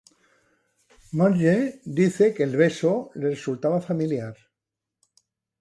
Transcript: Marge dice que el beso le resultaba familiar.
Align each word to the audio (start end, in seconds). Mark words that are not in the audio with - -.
Marge 1.13 1.79
dice 1.85 2.33
que 2.33 2.41
el 2.41 2.57
beso 2.57 3.11
le 3.13 3.29
resultaba 3.29 3.81
familiar. 3.81 4.35